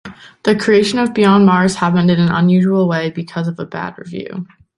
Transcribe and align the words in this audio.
The 0.45 0.55
creation 0.55 0.97
of 0.97 1.13
"Beyond 1.13 1.45
Mars" 1.45 1.75
happened 1.75 2.09
in 2.09 2.19
an 2.19 2.29
unusual 2.31 2.87
way-because 2.87 3.47
of 3.47 3.59
a 3.59 3.67
bad 3.67 3.99
review. 3.99 4.47